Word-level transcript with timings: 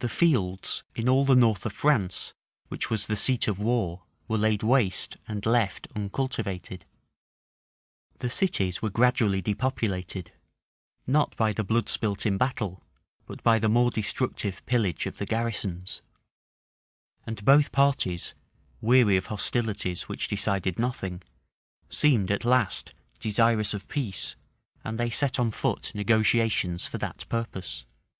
The 0.00 0.08
fields 0.08 0.82
in 0.96 1.08
all 1.08 1.24
the 1.24 1.36
north 1.36 1.64
of 1.64 1.72
France, 1.72 2.32
which 2.66 2.90
was 2.90 3.06
the 3.06 3.14
seat 3.14 3.46
of 3.46 3.60
war, 3.60 4.02
were 4.26 4.36
laid 4.36 4.64
waste 4.64 5.16
and 5.28 5.46
left 5.46 5.86
uncultivated.[*] 5.94 6.84
* 6.84 8.18
Grafton, 8.18 8.18
p 8.18 8.28
562. 8.28 8.80
{1440.} 8.82 8.82
The 8.82 8.82
cities 8.82 8.82
were 8.82 8.90
gradually 8.90 9.40
depopulated, 9.40 10.32
not 11.06 11.36
by 11.36 11.52
the 11.52 11.62
blood 11.62 11.88
spilt 11.88 12.26
in 12.26 12.36
battle, 12.36 12.82
but 13.26 13.44
by 13.44 13.60
the 13.60 13.68
more 13.68 13.92
destructive 13.92 14.66
pillage 14.66 15.06
of 15.06 15.18
the 15.18 15.24
garrisons;[*] 15.24 16.02
and 17.24 17.44
both 17.44 17.70
parties, 17.70 18.34
weary 18.80 19.16
of 19.16 19.26
hostilities 19.26 20.08
which 20.08 20.26
decided 20.26 20.80
nothing, 20.80 21.22
seemed 21.88 22.32
at 22.32 22.44
last 22.44 22.92
desirous 23.20 23.72
of 23.72 23.86
peace, 23.86 24.34
and 24.82 24.98
they 24.98 25.10
set 25.10 25.38
on 25.38 25.52
foot 25.52 25.92
negotiations 25.94 26.88
for 26.88 26.98
that 26.98 27.24
purpose. 27.28 27.84